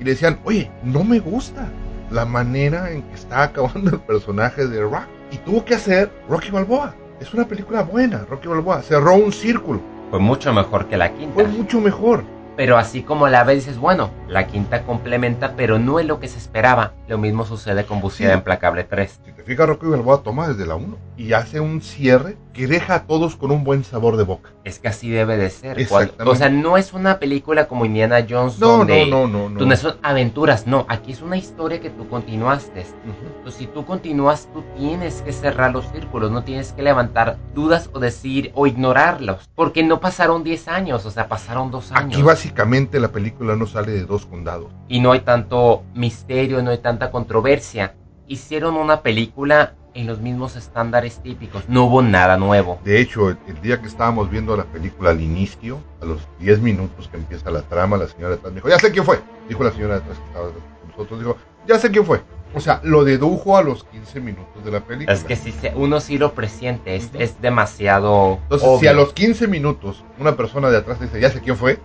y 0.00 0.04
le 0.04 0.12
decían, 0.12 0.40
oye, 0.44 0.70
no 0.82 1.04
me 1.04 1.20
gusta 1.20 1.68
la 2.10 2.24
manera 2.24 2.90
en 2.90 3.02
que 3.02 3.14
está 3.14 3.42
acabando 3.42 3.90
el 3.90 4.00
personaje 4.00 4.66
de 4.66 4.80
Rock. 4.80 5.06
Y 5.32 5.36
tuvo 5.36 5.62
que 5.66 5.74
hacer 5.74 6.10
Rocky 6.30 6.50
Balboa. 6.50 6.94
Es 7.20 7.34
una 7.34 7.46
película 7.46 7.82
buena, 7.82 8.24
Rocky 8.30 8.48
Balboa. 8.48 8.80
Cerró 8.80 9.16
un 9.16 9.32
círculo. 9.32 9.82
Fue 10.08 10.18
mucho 10.18 10.50
mejor 10.54 10.86
que 10.86 10.96
la 10.96 11.12
quinta. 11.12 11.34
Fue 11.34 11.44
mucho 11.46 11.78
mejor. 11.78 12.24
Pero 12.56 12.78
así 12.78 13.02
como 13.02 13.28
la 13.28 13.44
ves, 13.44 13.66
dices, 13.66 13.76
bueno, 13.76 14.08
la 14.28 14.46
quinta 14.46 14.82
complementa, 14.84 15.54
pero 15.56 15.78
no 15.78 15.98
es 15.98 16.06
lo 16.06 16.20
que 16.20 16.28
se 16.28 16.38
esperaba. 16.38 16.92
Lo 17.08 17.18
mismo 17.18 17.44
sucede 17.44 17.84
con 17.84 18.00
Búsqueda 18.00 18.32
Sí. 18.32 18.38
Implacable 18.38 18.84
3. 18.84 19.20
Si 19.24 19.32
te 19.32 19.42
fijas, 19.42 19.66
Rocky 19.68 19.86
Balboa 19.86 20.22
toma 20.22 20.48
desde 20.48 20.66
la 20.66 20.74
1 20.76 20.96
y 21.16 21.32
hace 21.32 21.60
un 21.60 21.80
cierre 21.80 22.36
que 22.52 22.66
deja 22.66 22.94
a 22.96 23.06
todos 23.06 23.36
con 23.36 23.50
un 23.50 23.64
buen 23.64 23.84
sabor 23.84 24.16
de 24.16 24.24
boca. 24.24 24.50
Es 24.64 24.78
que 24.78 24.88
así 24.88 25.08
debe 25.08 25.36
de 25.36 25.48
ser. 25.48 25.78
O 26.26 26.34
sea, 26.34 26.48
no 26.48 26.76
es 26.76 26.92
una 26.92 27.18
película 27.18 27.68
como 27.68 27.84
Indiana 27.84 28.26
Jones 28.28 28.58
No, 28.58 28.78
donde, 28.78 29.06
no, 29.06 29.26
no, 29.26 29.48
no, 29.48 29.64
no. 29.64 29.76
son 29.76 29.96
aventuras. 30.02 30.66
No, 30.66 30.84
aquí 30.88 31.12
es 31.12 31.22
una 31.22 31.36
historia 31.36 31.80
que 31.80 31.88
tú 31.90 32.08
continuaste. 32.08 32.84
Entonces, 33.04 33.54
si 33.54 33.66
tú 33.66 33.86
continúas, 33.86 34.48
tú 34.52 34.64
tienes 34.76 35.22
que 35.22 35.32
cerrar 35.32 35.72
los 35.72 35.90
círculos, 35.92 36.30
no 36.30 36.42
tienes 36.44 36.72
que 36.72 36.82
levantar 36.82 37.38
dudas 37.54 37.90
o 37.92 38.00
decir 38.00 38.50
o 38.54 38.66
ignorarlos. 38.66 39.48
Porque 39.54 39.82
no 39.82 40.00
pasaron 40.00 40.42
10 40.42 40.68
años, 40.68 41.06
o 41.06 41.10
sea, 41.10 41.28
pasaron 41.28 41.70
2 41.70 41.92
años. 41.92 42.14
Aquí 42.14 42.22
básicamente 42.22 42.98
la 43.00 43.08
película 43.08 43.56
no 43.56 43.66
sale 43.66 43.92
de 43.92 44.04
dos 44.04 44.17
condados. 44.26 44.70
y 44.88 45.00
no 45.00 45.12
hay 45.12 45.20
tanto 45.20 45.82
misterio, 45.94 46.62
no 46.62 46.70
hay 46.70 46.78
tanta 46.78 47.10
controversia. 47.10 47.94
Hicieron 48.26 48.76
una 48.76 49.02
película 49.02 49.74
en 49.94 50.06
los 50.06 50.20
mismos 50.20 50.54
estándares 50.54 51.20
típicos, 51.22 51.68
no 51.68 51.84
hubo 51.84 52.02
nada 52.02 52.36
nuevo. 52.36 52.78
De 52.84 53.00
hecho, 53.00 53.30
el, 53.30 53.38
el 53.48 53.60
día 53.62 53.80
que 53.80 53.88
estábamos 53.88 54.30
viendo 54.30 54.56
la 54.56 54.64
película 54.64 55.10
al 55.10 55.20
inicio, 55.20 55.78
a 56.00 56.04
los 56.04 56.20
10 56.38 56.60
minutos 56.60 57.08
que 57.08 57.16
empieza 57.16 57.50
la 57.50 57.62
trama, 57.62 57.96
la 57.96 58.06
señora 58.06 58.34
atrás 58.34 58.54
dijo, 58.54 58.68
ya 58.68 58.78
sé 58.78 58.92
quién 58.92 59.04
fue. 59.04 59.18
Dijo 59.48 59.64
la 59.64 59.72
señora 59.72 59.96
atrás 59.96 60.18
que 60.18 60.24
estaba 60.26 60.50
con 60.50 60.90
nosotros, 60.90 61.18
dijo, 61.18 61.36
ya 61.66 61.78
sé 61.78 61.90
quién 61.90 62.04
fue. 62.04 62.20
O 62.54 62.60
sea, 62.60 62.80
lo 62.82 63.04
dedujo 63.04 63.56
a 63.58 63.62
los 63.62 63.84
15 63.84 64.20
minutos 64.20 64.64
de 64.64 64.70
la 64.70 64.80
película. 64.80 65.12
Es 65.14 65.22
que 65.22 65.36
si 65.36 65.52
se- 65.52 65.72
uno 65.76 66.00
sí 66.00 66.16
lo 66.18 66.32
presiente, 66.32 66.96
es, 66.96 67.40
demasiado 67.42 68.38
Entonces, 68.44 68.66
obvio. 68.68 68.80
si 68.80 68.86
a 68.86 68.92
los 68.94 69.12
15 69.12 69.46
minutos 69.48 70.02
una 70.18 70.36
persona 70.36 70.70
de 70.70 70.78
atrás 70.78 71.00
dice, 71.00 71.20
ya 71.20 71.30
sé 71.30 71.40
quién 71.40 71.56
fue, 71.56 71.78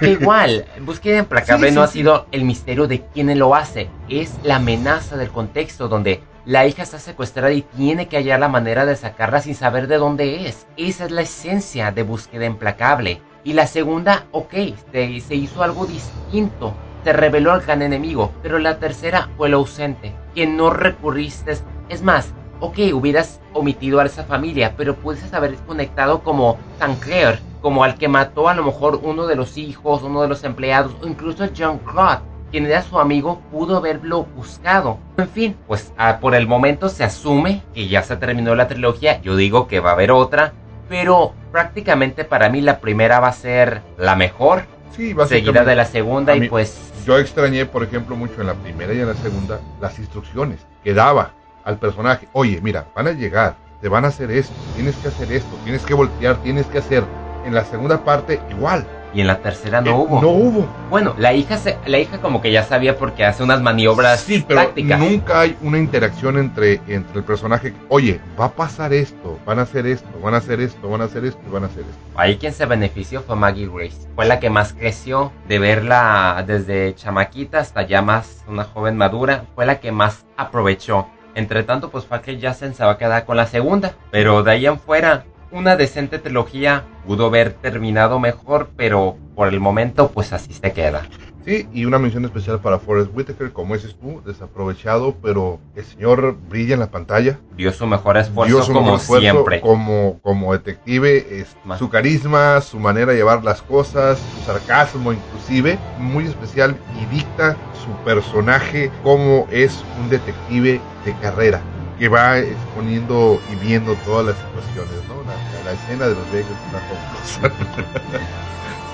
Que 0.00 0.10
igual, 0.20 0.64
Búsqueda 0.82 1.18
Implacable 1.18 1.70
Sí, 1.70 1.74
no 1.74 1.82
sí, 1.82 1.84
ha 1.88 1.92
sido 1.92 2.26
el 2.30 2.44
misterio 2.44 2.86
de 2.86 3.02
quién 3.12 3.36
lo 3.38 3.54
hace, 3.54 3.88
es 4.08 4.34
la 4.44 4.56
amenaza 4.56 5.16
del 5.16 5.30
contexto 5.30 5.88
donde 5.88 6.20
la 6.46 6.66
hija 6.66 6.82
está 6.84 6.98
secuestrada 6.98 7.52
y 7.52 7.62
tiene 7.62 8.08
que 8.08 8.16
hallar 8.16 8.40
la 8.40 8.48
manera 8.48 8.86
de 8.86 8.96
sacarla 8.96 9.42
sin 9.42 9.54
saber 9.54 9.86
de 9.88 9.98
dónde 9.98 10.46
es. 10.48 10.66
Esa 10.76 11.04
es 11.04 11.10
la 11.10 11.20
esencia 11.22 11.92
de 11.92 12.02
Búsqueda 12.02 12.46
Implacable. 12.46 13.20
Y 13.44 13.52
la 13.52 13.66
segunda, 13.66 14.26
ok, 14.32 14.54
se, 14.92 15.20
se 15.20 15.34
hizo 15.34 15.62
algo 15.62 15.86
distinto, 15.86 16.74
se 17.04 17.12
reveló 17.12 17.52
al 17.52 17.62
gran 17.62 17.82
enemigo, 17.82 18.32
pero 18.42 18.58
la 18.58 18.78
tercera 18.78 19.28
fue 19.36 19.48
lo 19.48 19.58
ausente, 19.58 20.14
que 20.34 20.46
no 20.46 20.70
recurriste. 20.70 21.58
Es 21.88 22.02
más, 22.02 22.32
ok, 22.60 22.78
hubieras 22.92 23.40
omitido 23.52 24.00
a 24.00 24.06
esa 24.06 24.24
familia, 24.24 24.74
pero 24.76 24.96
pudieses 24.96 25.32
haber 25.34 25.54
conectado 25.66 26.20
como 26.20 26.58
Tancred, 26.78 27.38
como 27.60 27.84
al 27.84 27.96
que 27.96 28.08
mató 28.08 28.48
a 28.48 28.54
lo 28.54 28.64
mejor 28.64 29.00
uno 29.02 29.26
de 29.26 29.36
los 29.36 29.56
hijos, 29.56 30.02
uno 30.02 30.22
de 30.22 30.28
los 30.28 30.44
empleados, 30.44 30.94
o 31.02 31.06
incluso 31.06 31.48
John 31.56 31.78
Claude, 31.78 32.20
quien 32.50 32.66
era 32.66 32.82
su 32.82 32.98
amigo, 32.98 33.40
pudo 33.50 33.76
haberlo 33.76 34.24
buscado. 34.36 34.98
En 35.18 35.28
fin, 35.28 35.56
pues 35.66 35.92
ah, 35.96 36.18
por 36.20 36.34
el 36.34 36.46
momento 36.46 36.88
se 36.88 37.04
asume 37.04 37.62
que 37.74 37.88
ya 37.88 38.02
se 38.02 38.16
terminó 38.16 38.54
la 38.54 38.68
trilogía, 38.68 39.20
yo 39.22 39.36
digo 39.36 39.68
que 39.68 39.80
va 39.80 39.90
a 39.90 39.94
haber 39.94 40.10
otra, 40.10 40.52
pero 40.88 41.32
prácticamente 41.52 42.24
para 42.24 42.48
mí 42.48 42.60
la 42.60 42.80
primera 42.80 43.20
va 43.20 43.28
a 43.28 43.32
ser 43.32 43.82
la 43.96 44.16
mejor, 44.16 44.64
sí, 44.96 45.14
seguida 45.28 45.64
de 45.64 45.76
la 45.76 45.84
segunda 45.84 46.36
y 46.36 46.48
pues... 46.48 46.92
Yo 47.04 47.18
extrañé, 47.18 47.66
por 47.66 47.82
ejemplo, 47.82 48.16
mucho 48.16 48.40
en 48.40 48.46
la 48.46 48.54
primera 48.54 48.92
y 48.92 49.00
en 49.00 49.08
la 49.08 49.14
segunda 49.14 49.60
las 49.80 49.98
instrucciones 49.98 50.58
que 50.84 50.94
daba 50.94 51.32
al 51.64 51.78
personaje. 51.78 52.28
Oye, 52.32 52.60
mira, 52.62 52.86
van 52.94 53.08
a 53.08 53.12
llegar, 53.12 53.56
te 53.80 53.88
van 53.88 54.04
a 54.04 54.08
hacer 54.08 54.30
esto, 54.30 54.54
tienes 54.74 54.96
que 54.96 55.08
hacer 55.08 55.32
esto, 55.32 55.56
tienes 55.64 55.82
que 55.82 55.94
voltear, 55.94 56.42
tienes 56.42 56.66
que 56.66 56.78
hacer. 56.78 57.04
En 57.44 57.54
la 57.54 57.64
segunda 57.64 58.04
parte, 58.04 58.40
igual. 58.50 58.86
Y 59.12 59.20
en 59.20 59.26
la 59.26 59.38
tercera 59.38 59.80
no 59.80 59.90
Eh, 59.90 59.94
hubo. 59.94 60.22
No 60.22 60.28
hubo. 60.28 60.66
Bueno, 60.88 61.14
la 61.18 61.32
hija, 61.32 61.56
se, 61.58 61.76
la 61.86 61.98
hija 61.98 62.18
como 62.20 62.40
que 62.40 62.52
ya 62.52 62.62
sabía 62.62 62.96
porque 62.96 63.24
hace 63.24 63.42
unas 63.42 63.60
maniobras 63.60 64.20
Sí, 64.20 64.44
pero 64.46 64.60
tácticas. 64.62 65.00
nunca 65.00 65.40
hay 65.40 65.56
una 65.62 65.78
interacción 65.78 66.38
entre, 66.38 66.74
entre 66.86 67.18
el 67.18 67.24
personaje. 67.24 67.74
Oye, 67.88 68.20
va 68.38 68.44
a 68.46 68.52
pasar 68.52 68.92
esto, 68.92 69.38
van 69.44 69.58
a 69.58 69.62
hacer 69.62 69.86
esto, 69.86 70.08
van 70.22 70.34
a 70.34 70.36
hacer 70.36 70.60
esto, 70.60 70.88
van 70.88 71.00
a 71.00 71.04
hacer 71.04 71.24
esto, 71.24 71.40
van 71.50 71.64
a 71.64 71.66
hacer 71.66 71.80
esto. 71.80 71.94
Ahí 72.14 72.36
quien 72.36 72.52
se 72.52 72.66
benefició 72.66 73.22
fue 73.22 73.34
Maggie 73.36 73.68
Grace. 73.68 73.96
Fue 74.14 74.26
la 74.26 74.38
que 74.38 74.50
más 74.50 74.72
creció 74.74 75.32
de 75.48 75.58
verla 75.58 76.44
desde 76.46 76.94
chamaquita 76.94 77.58
hasta 77.58 77.82
ya 77.82 78.02
más 78.02 78.44
una 78.46 78.64
joven 78.64 78.96
madura. 78.96 79.44
Fue 79.54 79.66
la 79.66 79.80
que 79.80 79.90
más 79.92 80.24
aprovechó. 80.36 81.06
Entre 81.34 81.62
tanto, 81.62 81.90
pues 81.90 82.04
fue 82.04 82.20
que 82.22 82.38
Jason 82.40 82.74
se 82.74 82.84
va 82.84 82.92
a 82.92 82.98
quedar 82.98 83.24
con 83.24 83.36
la 83.36 83.46
segunda. 83.46 83.92
Pero 84.10 84.42
de 84.42 84.50
ahí 84.52 84.66
en 84.66 84.78
fuera, 84.78 85.24
una 85.52 85.76
decente 85.76 86.18
trilogía 86.18 86.84
pudo 87.06 87.26
haber 87.26 87.52
terminado 87.54 88.18
mejor, 88.18 88.70
pero 88.76 89.16
por 89.34 89.48
el 89.48 89.60
momento, 89.60 90.10
pues 90.10 90.32
así 90.32 90.52
se 90.52 90.72
queda. 90.72 91.02
Sí, 91.44 91.66
y 91.72 91.86
una 91.86 91.98
mención 91.98 92.24
especial 92.26 92.60
para 92.60 92.78
Forrest 92.78 93.10
Whitaker, 93.14 93.50
como 93.52 93.74
dices 93.74 93.96
tú, 93.98 94.22
desaprovechado, 94.26 95.16
pero 95.22 95.58
el 95.74 95.84
señor 95.84 96.36
brilla 96.50 96.74
en 96.74 96.80
la 96.80 96.90
pantalla. 96.90 97.38
Dio 97.56 97.72
su 97.72 97.86
mejor 97.86 98.18
esfuerzo 98.18 98.72
como 98.72 98.98
siempre. 98.98 99.60
Como, 99.62 100.20
como 100.22 100.52
detective, 100.52 101.40
es, 101.40 101.56
su 101.78 101.88
carisma, 101.88 102.60
su 102.60 102.78
manera 102.78 103.12
de 103.12 103.18
llevar 103.18 103.42
las 103.42 103.62
cosas, 103.62 104.18
su 104.18 104.44
sarcasmo 104.44 105.12
inclusive, 105.12 105.78
muy 105.98 106.26
especial 106.26 106.76
y 107.00 107.16
dicta 107.16 107.56
su 107.82 107.90
personaje 108.04 108.90
como 109.02 109.48
es 109.50 109.82
un 109.98 110.10
detective 110.10 110.78
de 111.06 111.14
carrera 111.22 111.62
que 112.00 112.08
va 112.08 112.38
exponiendo 112.38 113.42
y 113.52 113.56
viendo 113.56 113.94
todas 114.06 114.24
las 114.24 114.36
situaciones, 114.36 115.06
¿no? 115.06 115.22
La, 115.66 115.72
escena 115.72 116.08
de 116.08 116.14
los 116.14 116.32
viejos 116.32 116.50
es 116.50 117.38
una 117.38 117.52
cosa. 117.52 118.30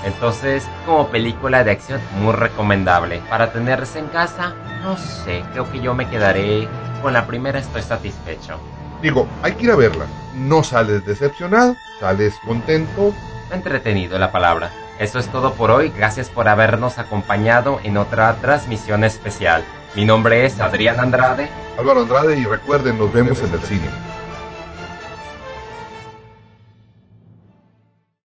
Entonces, 0.03 0.67
como 0.85 1.07
película 1.07 1.63
de 1.63 1.71
acción, 1.71 2.01
muy 2.19 2.33
recomendable. 2.33 3.21
Para 3.29 3.53
tenerse 3.53 3.99
en 3.99 4.07
casa, 4.07 4.53
no 4.83 4.97
sé, 4.97 5.45
creo 5.53 5.71
que 5.71 5.79
yo 5.79 5.93
me 5.93 6.09
quedaré 6.09 6.67
con 7.01 7.13
la 7.13 7.25
primera, 7.25 7.59
estoy 7.59 7.81
satisfecho. 7.81 8.59
Digo, 9.01 9.25
hay 9.41 9.53
que 9.53 9.63
ir 9.63 9.71
a 9.71 9.77
verla. 9.77 10.05
No 10.35 10.61
sales 10.61 11.05
decepcionado, 11.05 11.77
sales 12.01 12.35
contento. 12.45 13.13
Entretenido 13.51 14.19
la 14.19 14.33
palabra. 14.33 14.69
Eso 14.99 15.17
es 15.19 15.27
todo 15.29 15.53
por 15.53 15.71
hoy, 15.71 15.93
gracias 15.95 16.27
por 16.27 16.49
habernos 16.49 16.97
acompañado 16.97 17.79
en 17.85 17.95
otra 17.95 18.35
transmisión 18.41 19.05
especial. 19.05 19.63
Mi 19.95 20.03
nombre 20.03 20.45
es 20.45 20.59
Adrián 20.59 20.99
Andrade. 20.99 21.49
Álvaro 21.77 22.01
Andrade 22.01 22.37
y 22.39 22.43
recuerden, 22.43 22.97
nos 22.97 23.13
vemos 23.13 23.39
en 23.43 23.53
el 23.53 23.59
cine. 23.61 24.06